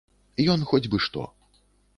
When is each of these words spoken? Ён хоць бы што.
Ён 0.53 0.65
хоць 0.71 0.83
бы 0.95 1.03
што. 1.09 1.27